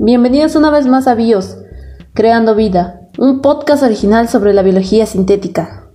Bienvenidos 0.00 0.54
una 0.54 0.70
vez 0.70 0.86
más 0.86 1.08
a 1.08 1.16
BIOS, 1.16 1.56
Creando 2.14 2.54
Vida, 2.54 3.00
un 3.18 3.42
podcast 3.42 3.82
original 3.82 4.28
sobre 4.28 4.54
la 4.54 4.62
biología 4.62 5.06
sintética. 5.06 5.90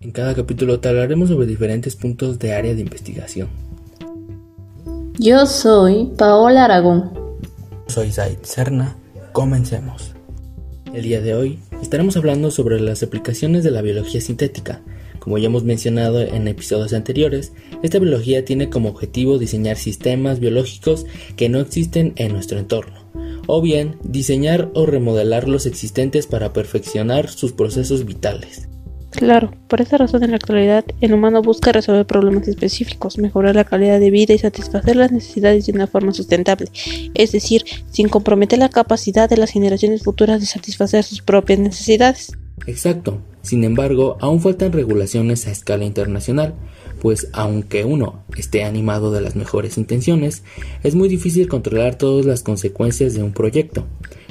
En 0.00 0.10
cada 0.10 0.34
capítulo 0.34 0.80
te 0.80 0.88
hablaremos 0.88 1.28
sobre 1.28 1.46
diferentes 1.46 1.94
puntos 1.94 2.40
de 2.40 2.54
área 2.54 2.74
de 2.74 2.80
investigación. 2.80 3.48
Yo 5.16 5.46
soy 5.46 6.10
Paola 6.18 6.64
Aragón. 6.64 7.12
Soy 7.86 8.10
Zaid 8.10 8.38
Serna. 8.42 8.96
Comencemos. 9.30 10.16
El 10.92 11.04
día 11.04 11.20
de 11.20 11.34
hoy 11.34 11.60
estaremos 11.80 12.16
hablando 12.16 12.50
sobre 12.50 12.80
las 12.80 13.04
aplicaciones 13.04 13.62
de 13.62 13.70
la 13.70 13.80
biología 13.80 14.20
sintética. 14.20 14.80
Como 15.20 15.38
ya 15.38 15.46
hemos 15.46 15.64
mencionado 15.64 16.22
en 16.22 16.48
episodios 16.48 16.92
anteriores, 16.92 17.52
esta 17.82 17.98
biología 17.98 18.44
tiene 18.44 18.70
como 18.70 18.88
objetivo 18.88 19.38
diseñar 19.38 19.76
sistemas 19.76 20.40
biológicos 20.40 21.06
que 21.36 21.48
no 21.48 21.60
existen 21.60 22.14
en 22.16 22.32
nuestro 22.32 22.58
entorno, 22.58 23.04
o 23.46 23.62
bien 23.62 23.96
diseñar 24.02 24.70
o 24.74 24.86
remodelar 24.86 25.46
los 25.46 25.66
existentes 25.66 26.26
para 26.26 26.52
perfeccionar 26.52 27.28
sus 27.28 27.52
procesos 27.52 28.06
vitales. 28.06 28.66
Claro, 29.10 29.52
por 29.66 29.80
esa 29.80 29.98
razón 29.98 30.22
en 30.22 30.30
la 30.30 30.36
actualidad 30.36 30.84
el 31.00 31.12
humano 31.12 31.42
busca 31.42 31.72
resolver 31.72 32.06
problemas 32.06 32.46
específicos, 32.46 33.18
mejorar 33.18 33.56
la 33.56 33.64
calidad 33.64 33.98
de 33.98 34.10
vida 34.10 34.34
y 34.34 34.38
satisfacer 34.38 34.94
las 34.94 35.10
necesidades 35.10 35.66
de 35.66 35.72
una 35.72 35.88
forma 35.88 36.12
sustentable, 36.12 36.68
es 37.14 37.32
decir, 37.32 37.64
sin 37.90 38.08
comprometer 38.08 38.60
la 38.60 38.68
capacidad 38.68 39.28
de 39.28 39.36
las 39.36 39.50
generaciones 39.50 40.04
futuras 40.04 40.40
de 40.40 40.46
satisfacer 40.46 41.02
sus 41.02 41.22
propias 41.22 41.58
necesidades. 41.58 42.32
Exacto, 42.66 43.20
sin 43.42 43.64
embargo, 43.64 44.16
aún 44.20 44.40
faltan 44.40 44.72
regulaciones 44.72 45.46
a 45.46 45.50
escala 45.50 45.84
internacional, 45.84 46.54
pues 47.00 47.28
aunque 47.32 47.84
uno 47.84 48.24
esté 48.36 48.64
animado 48.64 49.10
de 49.12 49.22
las 49.22 49.34
mejores 49.34 49.78
intenciones, 49.78 50.42
es 50.82 50.94
muy 50.94 51.08
difícil 51.08 51.48
controlar 51.48 51.96
todas 51.96 52.26
las 52.26 52.42
consecuencias 52.42 53.14
de 53.14 53.22
un 53.22 53.32
proyecto 53.32 53.86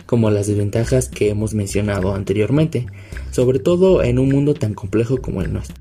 como 0.05 0.31
las 0.31 0.47
desventajas 0.47 1.07
que 1.07 1.29
hemos 1.29 1.53
mencionado 1.53 2.15
anteriormente, 2.15 2.87
sobre 3.29 3.59
todo 3.59 4.01
en 4.01 4.17
un 4.17 4.29
mundo 4.29 4.55
tan 4.55 4.73
complejo 4.73 5.17
como 5.17 5.43
el 5.43 5.53
nuestro. 5.53 5.75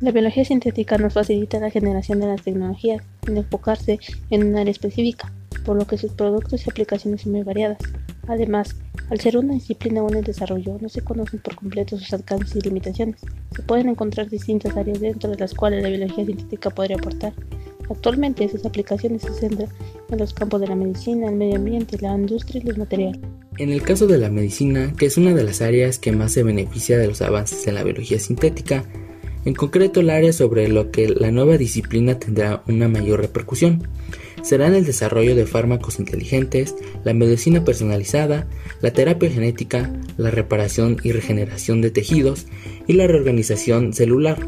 La 0.00 0.12
biología 0.12 0.44
sintética 0.44 0.98
nos 0.98 1.14
facilita 1.14 1.58
la 1.58 1.70
generación 1.70 2.20
de 2.20 2.28
las 2.28 2.42
tecnologías 2.42 3.02
sin 3.26 3.36
enfocarse 3.36 3.98
en 4.30 4.46
un 4.46 4.56
área 4.56 4.70
específica, 4.70 5.32
por 5.64 5.76
lo 5.76 5.84
que 5.84 5.98
sus 5.98 6.12
productos 6.12 6.64
y 6.64 6.70
aplicaciones 6.70 7.22
son 7.22 7.32
muy 7.32 7.42
variadas. 7.42 7.78
Además, 8.26 8.76
al 9.10 9.20
ser 9.20 9.36
una 9.36 9.54
disciplina 9.54 10.00
aún 10.00 10.16
en 10.16 10.24
desarrollo, 10.24 10.78
no 10.80 10.88
se 10.88 11.02
conocen 11.02 11.40
por 11.40 11.56
completo 11.56 11.98
sus 11.98 12.12
alcances 12.12 12.56
y 12.56 12.60
limitaciones. 12.60 13.20
Se 13.54 13.62
pueden 13.62 13.88
encontrar 13.88 14.28
distintas 14.28 14.76
áreas 14.76 15.00
dentro 15.00 15.30
de 15.30 15.36
las 15.36 15.54
cuales 15.54 15.82
la 15.82 15.88
biología 15.88 16.24
sintética 16.24 16.70
podría 16.70 16.96
aportar, 16.96 17.34
Actualmente 17.90 18.48
sus 18.48 18.64
aplicaciones 18.64 19.22
se 19.22 19.32
centran 19.34 19.68
en 20.10 20.18
los 20.18 20.32
campos 20.32 20.60
de 20.60 20.68
la 20.68 20.74
medicina, 20.74 21.28
el 21.28 21.36
medio 21.36 21.56
ambiente, 21.56 21.98
la 22.00 22.14
industria 22.14 22.62
y 22.62 22.66
los 22.66 22.78
materiales. 22.78 23.20
En 23.58 23.70
el 23.70 23.82
caso 23.82 24.06
de 24.06 24.18
la 24.18 24.30
medicina, 24.30 24.92
que 24.96 25.06
es 25.06 25.16
una 25.16 25.34
de 25.34 25.44
las 25.44 25.60
áreas 25.60 25.98
que 25.98 26.12
más 26.12 26.32
se 26.32 26.42
beneficia 26.42 26.98
de 26.98 27.06
los 27.06 27.22
avances 27.22 27.66
en 27.66 27.74
la 27.74 27.84
biología 27.84 28.18
sintética, 28.18 28.84
en 29.44 29.54
concreto 29.54 30.00
el 30.00 30.10
área 30.10 30.32
sobre 30.32 30.68
lo 30.68 30.90
que 30.90 31.08
la 31.08 31.30
nueva 31.30 31.58
disciplina 31.58 32.18
tendrá 32.18 32.62
una 32.66 32.88
mayor 32.88 33.20
repercusión, 33.20 33.86
será 34.44 34.68
en 34.68 34.74
el 34.74 34.84
desarrollo 34.84 35.34
de 35.34 35.46
fármacos 35.46 35.98
inteligentes, 35.98 36.76
la 37.02 37.14
medicina 37.14 37.64
personalizada, 37.64 38.46
la 38.80 38.92
terapia 38.92 39.30
genética, 39.30 39.90
la 40.16 40.30
reparación 40.30 40.98
y 41.02 41.12
regeneración 41.12 41.80
de 41.80 41.90
tejidos 41.90 42.46
y 42.86 42.92
la 42.92 43.06
reorganización 43.06 43.94
celular. 43.94 44.38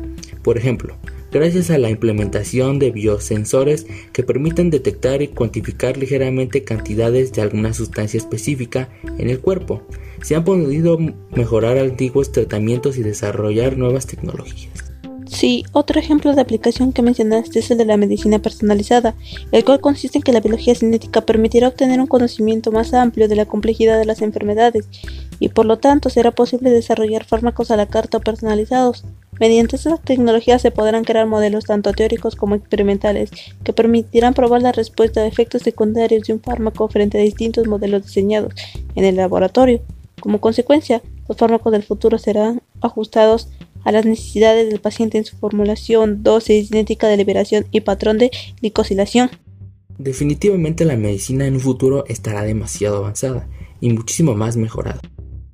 Por 0.42 0.58
ejemplo, 0.58 0.96
gracias 1.32 1.70
a 1.70 1.78
la 1.78 1.90
implementación 1.90 2.78
de 2.78 2.90
biosensores 2.90 3.86
que 4.12 4.22
permiten 4.22 4.70
detectar 4.70 5.22
y 5.22 5.28
cuantificar 5.28 5.96
ligeramente 5.96 6.62
cantidades 6.62 7.32
de 7.32 7.42
alguna 7.42 7.72
sustancia 7.72 8.18
específica 8.18 8.90
en 9.18 9.30
el 9.30 9.40
cuerpo. 9.40 9.86
Se 10.22 10.36
han 10.36 10.44
podido 10.44 10.98
mejorar 11.34 11.78
antiguos 11.78 12.32
tratamientos 12.32 12.98
y 12.98 13.02
desarrollar 13.02 13.76
nuevas 13.76 14.06
tecnologías. 14.06 14.95
Sí, 15.36 15.66
otro 15.72 16.00
ejemplo 16.00 16.34
de 16.34 16.40
aplicación 16.40 16.94
que 16.94 17.02
mencionaste 17.02 17.58
es 17.58 17.70
el 17.70 17.76
de 17.76 17.84
la 17.84 17.98
medicina 17.98 18.38
personalizada, 18.38 19.14
el 19.52 19.66
cual 19.66 19.80
consiste 19.80 20.16
en 20.16 20.22
que 20.22 20.32
la 20.32 20.40
biología 20.40 20.74
cinética 20.74 21.20
permitirá 21.20 21.68
obtener 21.68 22.00
un 22.00 22.06
conocimiento 22.06 22.72
más 22.72 22.94
amplio 22.94 23.28
de 23.28 23.36
la 23.36 23.44
complejidad 23.44 23.98
de 23.98 24.06
las 24.06 24.22
enfermedades 24.22 24.88
y 25.38 25.50
por 25.50 25.66
lo 25.66 25.76
tanto 25.76 26.08
será 26.08 26.30
posible 26.30 26.70
desarrollar 26.70 27.26
fármacos 27.26 27.70
a 27.70 27.76
la 27.76 27.84
carta 27.84 28.16
o 28.16 28.22
personalizados. 28.22 29.04
Mediante 29.38 29.76
esta 29.76 29.98
tecnología 29.98 30.58
se 30.58 30.70
podrán 30.70 31.04
crear 31.04 31.26
modelos 31.26 31.66
tanto 31.66 31.92
teóricos 31.92 32.34
como 32.34 32.54
experimentales 32.54 33.30
que 33.62 33.74
permitirán 33.74 34.32
probar 34.32 34.62
la 34.62 34.72
respuesta 34.72 35.20
a 35.20 35.26
efectos 35.26 35.60
secundarios 35.60 36.26
de 36.26 36.32
un 36.32 36.40
fármaco 36.40 36.88
frente 36.88 37.18
a 37.18 37.22
distintos 37.22 37.66
modelos 37.66 38.06
diseñados 38.06 38.54
en 38.94 39.04
el 39.04 39.16
laboratorio. 39.16 39.82
Como 40.18 40.40
consecuencia, 40.40 41.02
los 41.28 41.36
fármacos 41.36 41.72
del 41.72 41.82
futuro 41.82 42.16
serán 42.18 42.62
ajustados 42.80 43.50
a 43.86 43.92
las 43.92 44.04
necesidades 44.04 44.68
del 44.68 44.80
paciente 44.80 45.16
en 45.16 45.24
su 45.24 45.36
formulación, 45.36 46.24
dosis, 46.24 46.68
cinética 46.68 47.06
de 47.06 47.16
liberación 47.16 47.66
y 47.70 47.82
patrón 47.82 48.18
de 48.18 48.32
glicosilación. 48.60 49.30
Definitivamente 49.96 50.84
la 50.84 50.96
medicina 50.96 51.46
en 51.46 51.54
un 51.54 51.60
futuro 51.60 52.04
estará 52.08 52.42
demasiado 52.42 52.96
avanzada 52.96 53.48
y 53.80 53.90
muchísimo 53.90 54.34
más 54.34 54.56
mejorada. 54.56 55.00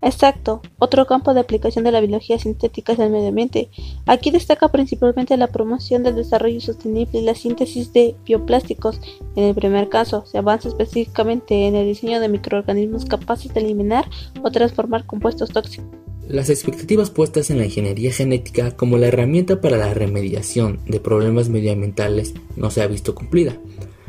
Exacto. 0.00 0.62
Otro 0.78 1.06
campo 1.06 1.34
de 1.34 1.40
aplicación 1.40 1.84
de 1.84 1.92
la 1.92 2.00
biología 2.00 2.38
sintética 2.38 2.94
es 2.94 2.98
el 2.98 3.10
medio 3.10 3.28
ambiente. 3.28 3.68
Aquí 4.06 4.30
destaca 4.30 4.68
principalmente 4.68 5.36
la 5.36 5.48
promoción 5.48 6.02
del 6.02 6.16
desarrollo 6.16 6.60
sostenible 6.60 7.20
y 7.20 7.24
la 7.24 7.34
síntesis 7.34 7.92
de 7.92 8.16
bioplásticos. 8.24 8.98
En 9.36 9.44
el 9.44 9.54
primer 9.54 9.90
caso, 9.90 10.24
se 10.24 10.38
avanza 10.38 10.68
específicamente 10.68 11.68
en 11.68 11.76
el 11.76 11.86
diseño 11.86 12.18
de 12.18 12.30
microorganismos 12.30 13.04
capaces 13.04 13.52
de 13.52 13.60
eliminar 13.60 14.08
o 14.42 14.50
transformar 14.50 15.04
compuestos 15.04 15.50
tóxicos. 15.50 16.01
Las 16.32 16.48
expectativas 16.48 17.10
puestas 17.10 17.50
en 17.50 17.58
la 17.58 17.66
ingeniería 17.66 18.10
genética 18.10 18.70
como 18.74 18.96
la 18.96 19.08
herramienta 19.08 19.60
para 19.60 19.76
la 19.76 19.92
remediación 19.92 20.80
de 20.86 20.98
problemas 20.98 21.50
medioambientales 21.50 22.32
no 22.56 22.70
se 22.70 22.80
ha 22.80 22.86
visto 22.86 23.14
cumplida. 23.14 23.58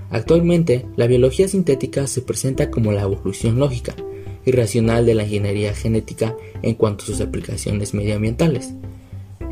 Actualmente, 0.09 0.85
la 0.95 1.05
biología 1.07 1.49
sintética 1.49 2.07
se 2.07 2.21
presenta 2.21 2.71
como 2.71 2.93
la 2.93 3.01
evolución 3.01 3.59
lógica, 3.59 3.93
y 4.45 4.51
racional 4.51 5.05
de 5.05 5.15
la 5.15 5.23
ingeniería 5.23 5.73
genética 5.73 6.37
en 6.61 6.75
cuanto 6.75 7.03
a 7.03 7.07
sus 7.07 7.19
aplicaciones 7.19 7.93
medioambientales. 7.93 8.73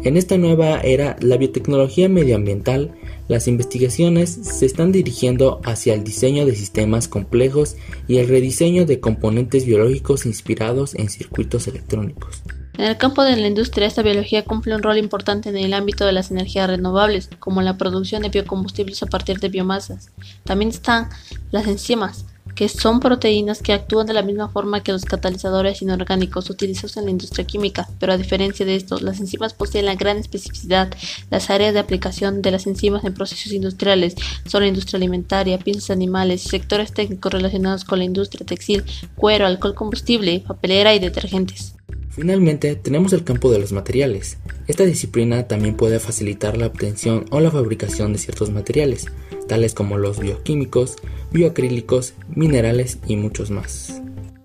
En 0.06 0.16
esta 0.16 0.38
nueva 0.38 0.80
era, 0.80 1.18
la 1.20 1.36
biotecnología 1.36 2.08
medioambiental, 2.08 2.96
las 3.28 3.50
investigaciones 3.50 4.30
se 4.30 4.66
están 4.66 4.94
dirigiendo 4.94 5.60
hacia 5.66 5.94
el 5.94 6.06
diseño 6.06 6.46
de 6.46 6.56
sistemas 6.56 7.10
complejos 7.10 7.76
y 8.08 8.20
el 8.20 8.30
rediseño 8.30 8.86
de 8.86 9.02
componentes 9.02 9.66
biológicos 9.66 10.26
inspirados 10.26 10.96
en 10.96 11.10
circuitos 11.10 11.68
electrónicos. 11.68 12.44
En 12.78 12.86
el 12.86 12.98
campo 12.98 13.24
de 13.24 13.36
la 13.36 13.48
industria, 13.48 13.88
esta 13.88 14.02
biología 14.02 14.46
cumple 14.46 14.76
un 14.76 14.82
rol 14.82 14.98
importante 14.98 15.50
en 15.50 15.58
el 15.58 15.74
ámbito 15.74 16.06
de 16.06 16.14
las 16.14 16.32
energías 16.32 16.70
renovables, 16.70 17.30
como 17.40 17.62
la 17.62 17.78
producción 17.78 18.22
de 18.22 18.30
biocombustibles 18.30 19.04
a 19.04 19.08
partir 19.08 19.40
de 19.40 19.50
biomasas. 19.50 20.10
También 20.46 20.70
están 20.70 21.10
las 21.52 21.68
enzimas, 21.68 22.26
que 22.56 22.70
son 22.70 23.00
proteínas 23.00 23.62
que 23.62 23.74
actúan 23.74 24.08
de 24.08 24.14
la 24.14 24.22
misma 24.22 24.50
forma 24.50 24.84
que 24.84 24.92
los 24.92 25.06
catalizadores 25.06 25.82
inorgánicos 25.82 26.50
utilizados 26.50 26.98
en 26.98 27.06
la 27.06 27.12
industria 27.12 27.46
química, 27.46 27.88
pero 28.00 28.14
a 28.14 28.18
diferencia 28.18 28.66
de 28.66 28.76
esto, 28.76 29.00
las 29.00 29.20
enzimas 29.20 29.54
poseen 29.54 29.86
la 29.86 29.96
gran 29.96 30.18
especificidad. 30.18 30.94
Las 31.30 31.50
áreas 31.50 31.74
de 31.74 31.80
aplicación 31.80 32.42
de 32.42 32.52
las 32.52 32.68
enzimas 32.68 33.04
en 33.04 33.14
procesos 33.14 33.52
industriales 33.52 34.16
son 34.46 34.62
la 34.62 34.68
industria 34.68 34.98
alimentaria, 34.98 35.60
piensos 35.60 35.90
animales, 35.90 36.44
sectores 36.44 36.94
técnicos 36.94 37.34
relacionados 37.34 37.86
con 37.86 38.00
la 38.00 38.06
industria 38.06 38.46
textil, 38.46 38.84
cuero, 39.16 39.46
alcohol 39.46 39.76
combustible, 39.76 40.40
papelera 40.40 40.94
y 40.96 41.00
detergentes. 41.00 41.76
Finalmente, 42.12 42.76
tenemos 42.76 43.14
el 43.14 43.24
campo 43.24 43.52
de 43.52 43.60
los 43.60 43.72
materiales. 43.72 44.38
Esta 44.68 44.84
disciplina 44.84 45.48
también 45.48 45.76
puede 45.76 46.00
facilitar 46.00 46.58
la 46.58 46.68
obtención 46.68 47.26
o 47.32 47.40
la 47.40 47.52
fabricación 47.52 48.12
de 48.12 48.20
ciertos 48.20 48.52
materiales, 48.52 49.06
tales 49.48 49.74
como 49.74 49.98
los 49.98 50.20
bioquímicos, 50.20 50.98
bioacrílicos, 51.32 52.14
minerales 52.36 53.00
y 53.08 53.16
muchos 53.16 53.50
más. 53.50 54.02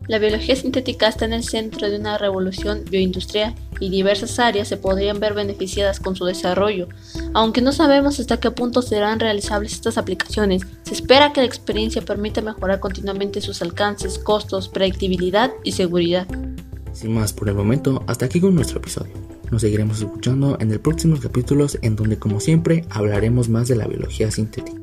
La 0.07 0.21
biología 0.21 0.55
sintética 0.55 1.09
está 1.09 1.25
en 1.25 1.33
el 1.33 1.43
centro 1.43 1.91
de 1.91 1.99
una 1.99 2.17
revolución 2.17 2.85
bioindustrial 2.89 3.57
y 3.81 3.91
diversas 3.91 4.39
áreas 4.39 4.69
se 4.69 4.77
podrían 4.77 5.19
ver 5.19 5.35
beneficiadas 5.35 5.99
con 5.99 6.15
su 6.15 6.25
desarrollo. 6.25 6.89
Aunque 7.35 7.61
no 7.61 7.73
sabemos 7.73 8.21
hasta 8.21 8.39
qué 8.39 8.53
punto 8.53 8.83
serán 8.83 9.19
realizables 9.19 9.73
estas 9.73 9.99
aplicaciones, 9.99 10.63
se 10.85 10.95
espera 10.95 11.33
que 11.33 11.41
la 11.41 11.47
experiencia 11.47 12.03
permita 12.03 12.41
mejorar 12.41 12.79
continuamente 12.79 13.41
sus 13.41 13.61
alcances, 13.63 14.21
costos, 14.21 14.69
predictibilidad 14.69 15.51
y 15.65 15.73
seguridad. 15.73 16.29
Sin 16.97 17.13
más 17.13 17.35
por 17.35 17.51
el 17.51 17.55
momento, 17.55 18.03
hasta 18.07 18.25
aquí 18.25 18.41
con 18.41 18.55
nuestro 18.55 18.79
episodio. 18.79 19.13
Nos 19.51 19.61
seguiremos 19.61 19.99
escuchando 20.01 20.57
en 20.61 20.71
el 20.73 20.81
próximo 20.81 21.19
capítulos 21.21 21.79
en 21.83 21.95
donde 21.95 22.19
como 22.19 22.41
siempre 22.41 22.87
hablaremos 22.89 23.51
más 23.51 23.69
de 23.69 23.77
la 23.77 23.87
biología 23.87 24.31
sintética. 24.31 24.81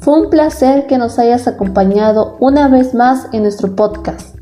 Fue 0.00 0.20
un 0.20 0.30
placer 0.30 0.86
que 0.86 0.96
nos 0.96 1.18
hayas 1.18 1.48
acompañado 1.48 2.36
una 2.38 2.68
vez 2.68 2.94
más 2.94 3.26
en 3.32 3.42
nuestro 3.42 3.74
podcast. 3.74 4.38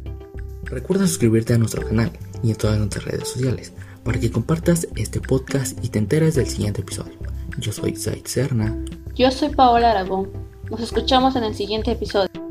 Recuerda 0.64 1.06
suscribirte 1.06 1.54
a 1.54 1.58
nuestro 1.58 1.80
canal 1.88 2.10
y 2.42 2.50
en 2.50 2.56
todas 2.56 2.76
nuestras 2.76 3.06
redes 3.06 3.26
sociales 3.26 3.72
para 4.04 4.20
que 4.20 4.30
compartas 4.30 4.86
este 4.96 5.22
podcast 5.22 5.82
y 5.82 5.88
te 5.88 5.98
enteres 5.98 6.34
del 6.34 6.46
siguiente 6.46 6.82
episodio. 6.82 7.14
Yo 7.58 7.72
soy 7.72 7.96
Zaid 7.96 8.26
Serna. 8.26 8.76
Yo 9.14 9.30
soy 9.30 9.48
Paola 9.48 9.92
Aragón. 9.92 10.28
Nos 10.70 10.80
escuchamos 10.80 11.36
en 11.36 11.44
el 11.44 11.54
siguiente 11.54 11.92
episodio. 11.92 12.43